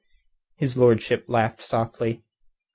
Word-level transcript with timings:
His 0.55 0.77
lordship 0.77 1.25
laughed 1.27 1.61
softly. 1.61 2.23